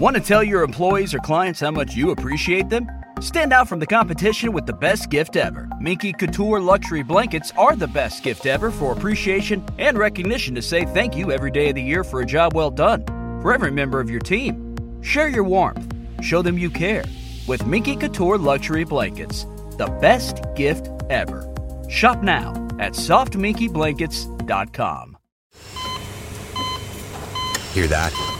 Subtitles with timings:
[0.00, 2.86] Want to tell your employees or clients how much you appreciate them?
[3.20, 5.68] Stand out from the competition with the best gift ever.
[5.78, 10.86] Minky Couture luxury blankets are the best gift ever for appreciation and recognition to say
[10.86, 13.04] thank you every day of the year for a job well done.
[13.42, 17.04] For every member of your team, share your warmth, show them you care
[17.46, 19.44] with Minky Couture luxury blankets.
[19.76, 21.46] The best gift ever.
[21.90, 25.16] Shop now at softminkyblankets.com.
[27.74, 28.39] Hear that?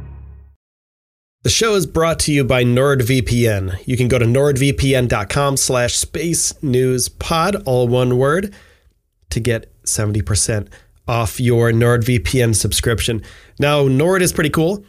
[1.43, 3.87] The show is brought to you by NordVPN.
[3.87, 8.53] You can go to nordvpn.com slash space news pod, all one word,
[9.31, 10.67] to get 70%
[11.07, 13.23] off your NordVPN subscription.
[13.57, 14.85] Now, Nord is pretty cool.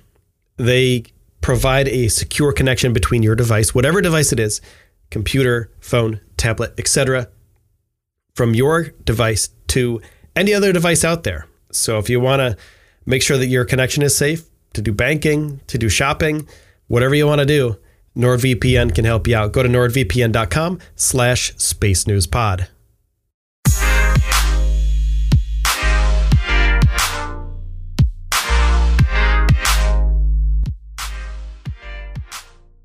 [0.59, 1.05] They
[1.41, 4.61] provide a secure connection between your device, whatever device it is,
[5.11, 7.29] computer, phone, tablet, etc.,
[8.35, 10.03] from your device to
[10.37, 11.47] any other device out there.
[11.71, 12.59] So if you want to
[13.07, 16.47] make sure that your connection is safe, to do banking, to do shopping,
[16.89, 17.77] whatever you want to do,
[18.17, 19.53] NordVPN can help you out.
[19.53, 22.69] Go to nordvpn.com slash space news pod.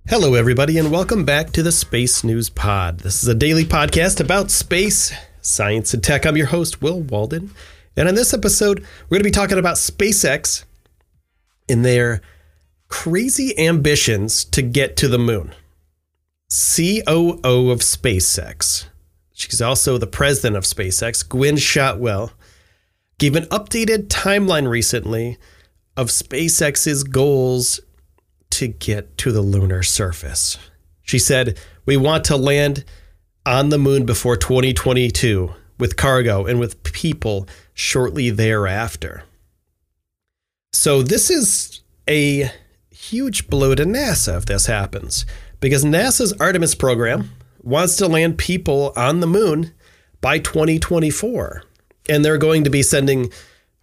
[0.10, 3.00] Hello, everybody, and welcome back to the Space News Pod.
[3.00, 6.26] This is a daily podcast about space, science, and tech.
[6.26, 7.52] I'm your host, Will Walden.
[7.98, 10.64] And on this episode, we're going to be talking about SpaceX
[11.68, 12.22] in their
[12.88, 15.54] crazy ambitions to get to the moon.
[16.50, 18.86] COO of SpaceX,
[19.34, 22.32] she's also the president of SpaceX, Gwynne Shotwell,
[23.18, 25.38] gave an updated timeline recently
[25.98, 27.82] of SpaceX's goals
[28.52, 30.58] to get to the lunar surface.
[31.02, 32.86] She said, We want to land
[33.46, 39.24] on the moon before 2022 with cargo and with people shortly thereafter.
[40.78, 42.52] So this is a
[42.92, 45.26] huge blow to NASA if this happens,
[45.60, 47.32] because NASA's Artemis program
[47.64, 49.74] wants to land people on the moon
[50.22, 51.64] by 2024.
[52.08, 53.32] And they're going to be sending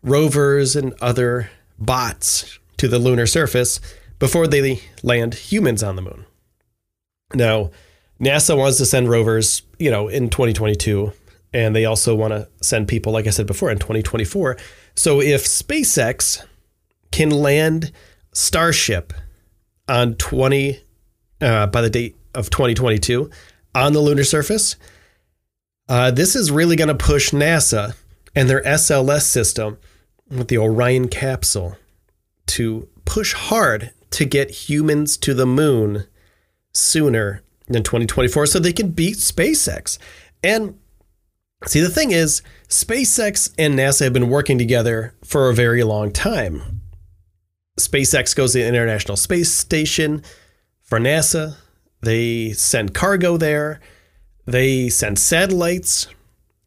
[0.04, 1.50] rovers and other
[1.80, 3.80] bots to the lunar surface
[4.20, 6.24] before they land humans on the moon.
[7.34, 7.72] Now,
[8.20, 11.12] NASA wants to send rovers, you know, in 2022,
[11.52, 14.56] and they also want to send people, like I said before, in 2024.
[14.94, 16.44] So if SpaceX
[17.14, 17.92] can land
[18.32, 19.12] Starship
[19.86, 20.80] on 20
[21.40, 23.30] uh, by the date of 2022
[23.72, 24.74] on the lunar surface.
[25.88, 27.94] Uh, this is really going to push NASA
[28.34, 29.78] and their SLS system
[30.28, 31.76] with the Orion capsule
[32.46, 36.06] to push hard to get humans to the moon
[36.72, 39.98] sooner than 2024 so they can beat SpaceX.
[40.42, 40.80] And
[41.64, 46.10] see, the thing is, SpaceX and NASA have been working together for a very long
[46.10, 46.80] time.
[47.78, 50.22] SpaceX goes to the International Space Station
[50.82, 51.56] for NASA.
[52.02, 53.80] They send cargo there.
[54.46, 56.06] They send satellites.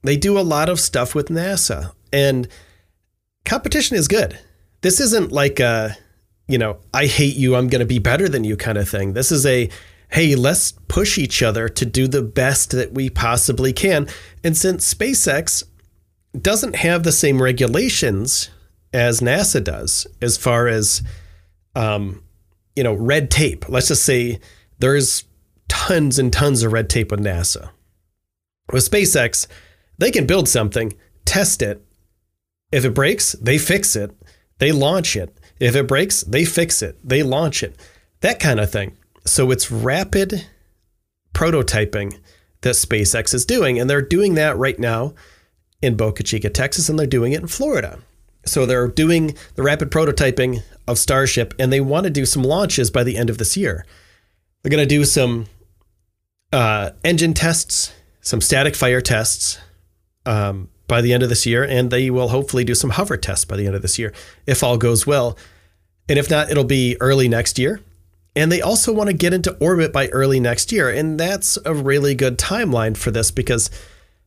[0.03, 1.93] They do a lot of stuff with NASA.
[2.11, 2.47] And
[3.45, 4.39] competition is good.
[4.81, 5.97] This isn't like a,
[6.47, 9.13] you know, I hate you, I'm going to be better than you kind of thing.
[9.13, 9.69] This is a,
[10.09, 14.07] hey, let's push each other to do the best that we possibly can.
[14.43, 15.63] And since SpaceX
[16.39, 18.49] doesn't have the same regulations
[18.93, 21.01] as NASA does as far as,
[21.75, 22.23] um,
[22.75, 23.67] you know, red tape.
[23.69, 24.39] Let's just say
[24.79, 25.23] there's
[25.67, 27.69] tons and tons of red tape with NASA.
[28.71, 29.47] With SpaceX,
[29.97, 30.93] they can build something,
[31.25, 31.83] test it.
[32.71, 34.11] If it breaks, they fix it,
[34.59, 35.37] they launch it.
[35.59, 37.77] If it breaks, they fix it, they launch it.
[38.21, 38.97] That kind of thing.
[39.25, 40.45] So it's rapid
[41.33, 42.17] prototyping
[42.61, 43.79] that SpaceX is doing.
[43.79, 45.13] And they're doing that right now
[45.81, 47.99] in Boca Chica, Texas, and they're doing it in Florida.
[48.47, 52.89] So they're doing the rapid prototyping of Starship, and they want to do some launches
[52.89, 53.85] by the end of this year.
[54.61, 55.45] They're going to do some
[56.51, 59.59] uh, engine tests, some static fire tests
[60.25, 63.45] um, by the end of this year, and they will hopefully do some hover tests
[63.45, 64.13] by the end of this year,
[64.45, 65.37] if all goes well.
[66.09, 67.81] And if not, it'll be early next year.
[68.35, 70.89] And they also want to get into orbit by early next year.
[70.89, 73.69] And that's a really good timeline for this because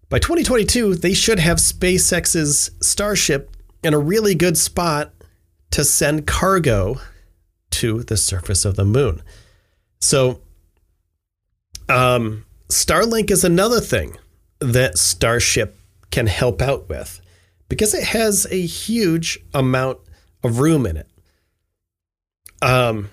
[0.08, 5.12] by 2022, they should have SpaceX's Starship in a really good spot
[5.70, 7.00] to send cargo
[7.70, 9.22] to the surface of the moon.
[10.00, 10.40] So
[11.88, 14.16] Um, Starlink is another thing
[14.60, 15.76] that Starship
[16.12, 17.20] can help out with
[17.68, 19.98] because it has a huge amount
[20.44, 21.08] of room in it.
[22.62, 23.10] Um,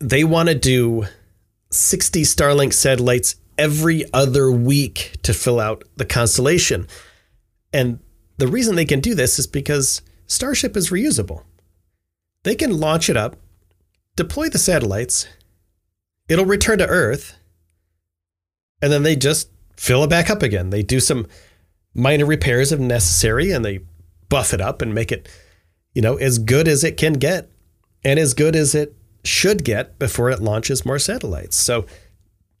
[0.00, 1.06] they want to do
[1.70, 6.86] 60 Starlink satellites every other week to fill out the constellation.
[7.72, 8.00] And
[8.36, 11.42] the reason they can do this is because Starship is reusable.
[12.42, 13.36] They can launch it up,
[14.16, 15.26] deploy the satellites,
[16.28, 17.36] it'll return to Earth,
[18.82, 20.70] and then they just fill it back up again.
[20.70, 21.26] They do some
[21.94, 23.80] minor repairs if necessary and they
[24.28, 25.28] buff it up and make it,
[25.94, 27.50] you know, as good as it can get
[28.04, 28.94] and as good as it
[29.24, 31.56] should get before it launches more satellites.
[31.56, 31.86] So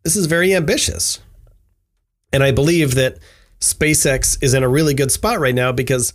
[0.02, 1.20] this is very ambitious.
[2.32, 3.18] And I believe that
[3.64, 6.12] SpaceX is in a really good spot right now because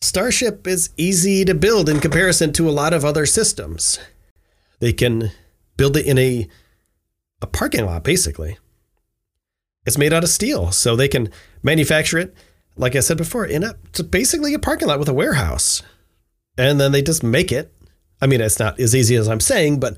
[0.00, 3.98] Starship is easy to build in comparison to a lot of other systems.
[4.80, 5.32] They can
[5.76, 6.48] build it in a
[7.42, 8.58] a parking lot basically.
[9.86, 11.30] It's made out of steel, so they can
[11.62, 12.34] manufacture it
[12.76, 13.74] like I said before in a
[14.04, 15.82] basically a parking lot with a warehouse.
[16.56, 17.72] And then they just make it.
[18.20, 19.96] I mean, it's not as easy as I'm saying, but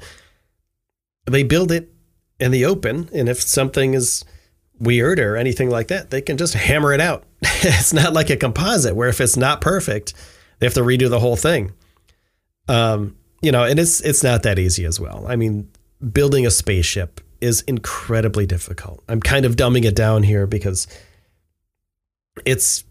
[1.27, 1.93] they build it
[2.39, 4.25] in the open and if something is
[4.81, 7.25] weird or anything like that, they can just hammer it out.
[7.43, 10.15] it's not like a composite where if it's not perfect,
[10.59, 11.73] they have to redo the whole thing.
[12.69, 15.25] Um, you know, and it's it's not that easy as well.
[15.29, 15.71] I mean,
[16.13, 19.03] building a spaceship is incredibly difficult.
[19.09, 20.87] I'm kind of dumbing it down here because
[22.45, 22.85] it's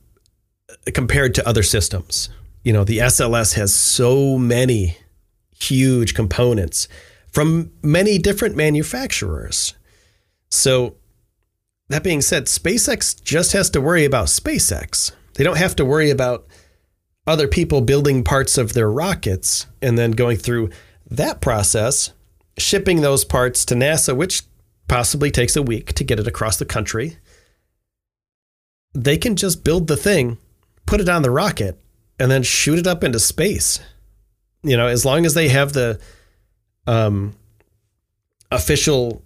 [0.94, 2.30] compared to other systems.
[2.64, 4.98] You know, the SLS has so many
[5.60, 6.88] huge components
[7.32, 9.76] from many different manufacturers.
[10.50, 10.96] So
[11.90, 15.12] that being said, SpaceX just has to worry about SpaceX.
[15.34, 16.48] They don't have to worry about
[17.26, 20.70] other people building parts of their rockets and then going through
[21.10, 22.12] that process,
[22.58, 24.44] shipping those parts to NASA, which
[24.88, 27.18] possibly takes a week to get it across the country.
[28.94, 30.38] They can just build the thing,
[30.86, 31.80] put it on the rocket,
[32.20, 33.80] and then shoot it up into space.
[34.64, 36.00] You know, as long as they have the
[36.86, 37.36] um,
[38.52, 39.24] official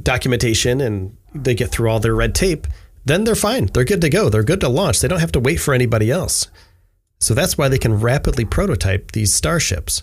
[0.00, 2.66] documentation and they get through all their red tape,
[3.04, 3.66] then they're fine.
[3.66, 4.28] They're good to go.
[4.28, 5.00] They're good to launch.
[5.00, 6.48] They don't have to wait for anybody else.
[7.18, 10.02] So that's why they can rapidly prototype these starships.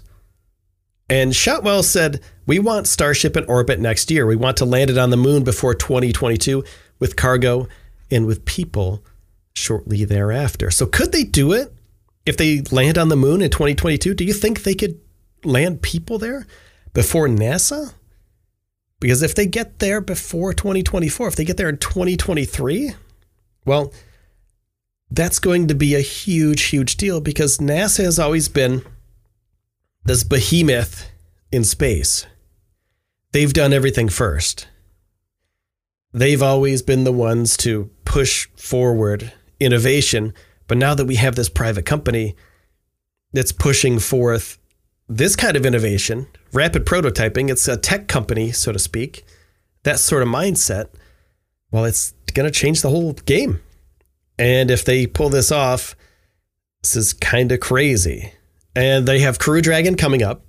[1.09, 4.25] And Shotwell said, We want Starship in orbit next year.
[4.25, 6.63] We want to land it on the moon before 2022
[6.99, 7.67] with cargo
[8.09, 9.03] and with people
[9.53, 10.71] shortly thereafter.
[10.71, 11.73] So could they do it
[12.25, 14.13] if they land on the moon in 2022?
[14.13, 14.99] Do you think they could
[15.43, 16.47] land people there
[16.93, 17.93] before NASA?
[19.03, 22.93] Because if they get there before 2024, if they get there in 2023,
[23.65, 23.91] well,
[25.11, 28.81] that's going to be a huge, huge deal because NASA has always been
[30.05, 31.11] this behemoth
[31.51, 32.25] in space.
[33.33, 34.69] They've done everything first.
[36.13, 40.33] They've always been the ones to push forward innovation.
[40.67, 42.37] But now that we have this private company
[43.33, 44.59] that's pushing forth
[45.09, 49.25] this kind of innovation, rapid prototyping, it's a tech company, so to speak,
[49.83, 50.89] that sort of mindset,
[51.71, 53.61] well, it's going to change the whole game.
[54.37, 55.95] And if they pull this off,
[56.81, 58.33] this is kind of crazy.
[58.75, 60.41] And they have Crew Dragon coming up,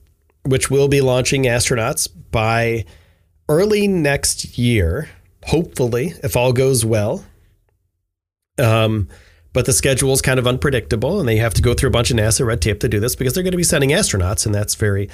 [0.45, 2.85] which will be launching astronauts by
[3.49, 5.11] early next year,
[5.45, 7.25] hopefully, if all goes well.
[8.59, 9.09] Um,
[9.53, 12.11] but the schedule is kind of unpredictable, and they have to go through a bunch
[12.11, 14.55] of NASA red tape to do this because they're going to be sending astronauts, and
[14.55, 15.09] that's very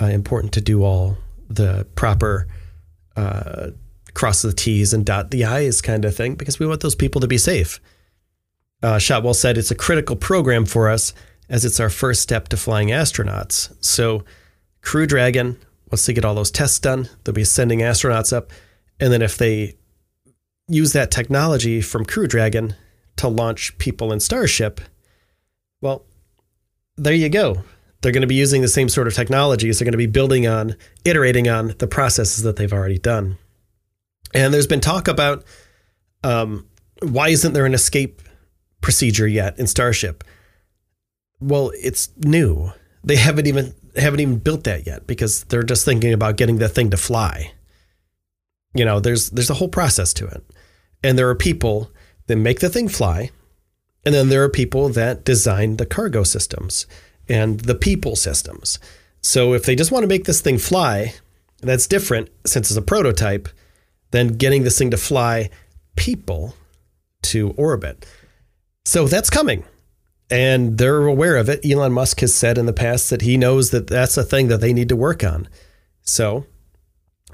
[0.00, 1.16] uh, important to do all
[1.48, 2.46] the proper
[3.16, 3.68] uh,
[4.14, 7.20] cross the T's and dot the I's kind of thing because we want those people
[7.20, 7.80] to be safe.
[8.82, 11.14] Uh, Shotwell said it's a critical program for us
[11.48, 13.74] as it's our first step to flying astronauts.
[13.84, 14.24] So,
[14.82, 15.58] Crew Dragon,
[15.90, 18.52] once they get all those tests done, they'll be sending astronauts up.
[19.00, 19.76] And then if they
[20.68, 22.74] use that technology from Crew Dragon
[23.16, 24.80] to launch people in Starship,
[25.80, 26.04] well,
[26.96, 27.62] there you go.
[28.00, 29.78] They're going to be using the same sort of technologies.
[29.78, 33.38] They're going to be building on, iterating on the processes that they've already done.
[34.34, 35.44] And there's been talk about
[36.22, 36.66] um,
[37.02, 38.22] why isn't there an escape
[38.80, 40.24] procedure yet in Starship?
[41.40, 42.72] Well, it's new.
[43.04, 46.68] They haven't even haven't even built that yet because they're just thinking about getting the
[46.68, 47.52] thing to fly.
[48.74, 50.44] You know, there's there's a whole process to it.
[51.02, 51.90] And there are people
[52.26, 53.30] that make the thing fly.
[54.04, 56.86] And then there are people that design the cargo systems
[57.28, 58.78] and the people systems.
[59.20, 61.14] So if they just want to make this thing fly,
[61.60, 63.48] that's different since it's a prototype
[64.10, 65.50] than getting this thing to fly
[65.96, 66.54] people
[67.22, 68.06] to orbit.
[68.84, 69.64] So that's coming.
[70.30, 71.64] And they're aware of it.
[71.64, 74.60] Elon Musk has said in the past that he knows that that's a thing that
[74.60, 75.48] they need to work on.
[76.02, 76.46] So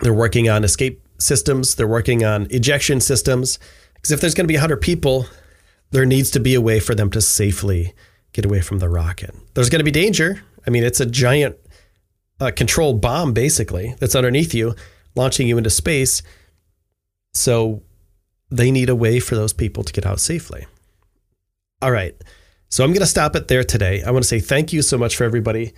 [0.00, 1.74] they're working on escape systems.
[1.74, 3.58] They're working on ejection systems.
[3.94, 5.26] Because if there's going to be 100 people,
[5.90, 7.94] there needs to be a way for them to safely
[8.32, 9.34] get away from the rocket.
[9.54, 10.42] There's going to be danger.
[10.66, 11.56] I mean, it's a giant
[12.40, 14.74] uh, controlled bomb, basically, that's underneath you,
[15.14, 16.22] launching you into space.
[17.34, 17.82] So
[18.50, 20.66] they need a way for those people to get out safely.
[21.80, 22.14] All right.
[22.68, 24.02] So I'm going to stop it there today.
[24.02, 25.72] I want to say thank you so much for everybody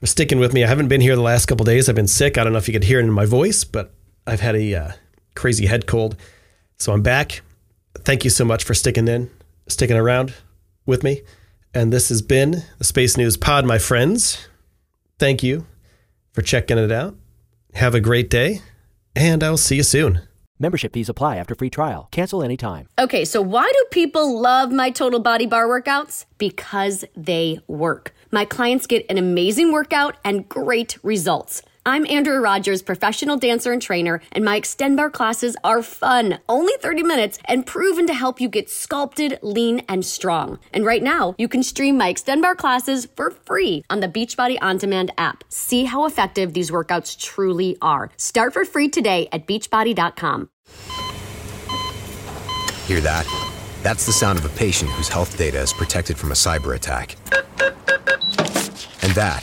[0.00, 0.64] for sticking with me.
[0.64, 1.88] I haven't been here the last couple days.
[1.88, 2.38] I've been sick.
[2.38, 3.94] I don't know if you could hear it in my voice, but
[4.26, 4.92] I've had a uh,
[5.34, 6.16] crazy head cold.
[6.78, 7.42] So I'm back.
[7.98, 9.30] Thank you so much for sticking in,
[9.68, 10.34] sticking around
[10.86, 11.22] with me.
[11.72, 14.48] And this has been the Space News Pod, my friends.
[15.20, 15.66] Thank you
[16.32, 17.14] for checking it out.
[17.74, 18.60] Have a great day,
[19.14, 20.22] and I'll see you soon.
[20.58, 22.08] Membership fees apply after free trial.
[22.10, 22.88] Cancel anytime.
[22.98, 26.26] Okay, so why do people love my total body bar workouts?
[26.38, 28.12] Because they work.
[28.32, 31.62] My clients get an amazing workout and great results.
[31.86, 36.74] I'm Andrea Rogers, professional dancer and trainer, and my Xtend Barre classes are fun, only
[36.78, 40.58] 30 minutes, and proven to help you get sculpted, lean, and strong.
[40.74, 44.58] And right now, you can stream my Xtend Barre classes for free on the Beachbody
[44.60, 45.42] On Demand app.
[45.48, 48.10] See how effective these workouts truly are.
[48.18, 50.50] Start for free today at beachbody.com.
[52.84, 53.26] Hear that?
[53.82, 57.16] That's the sound of a patient whose health data is protected from a cyber attack.
[59.02, 59.42] And that,